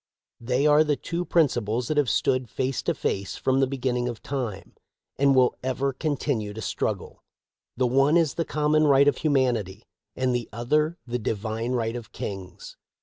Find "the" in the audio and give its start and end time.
0.83-0.95, 3.59-3.67, 7.77-7.85, 8.33-8.43, 10.33-10.49, 11.05-11.19